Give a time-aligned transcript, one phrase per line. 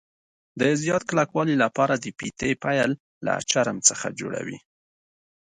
[0.59, 2.91] د زیات کلکوالي له پاره د فیتې پیل
[3.25, 4.57] له چرم څخه جوړوي.